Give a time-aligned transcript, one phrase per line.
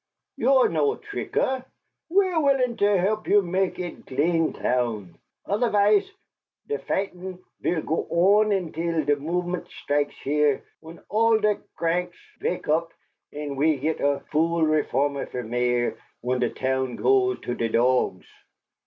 [0.35, 1.63] You are no tricker.
[2.09, 5.15] We are willing to help you make it a glean town.
[5.47, 6.09] Odervise
[6.67, 12.67] der fightin' voult go on until der mofement strikes here und all der granks vake
[12.67, 12.93] up
[13.31, 18.25] und we git a fool reformer fer Mayor und der town goes to der dogs.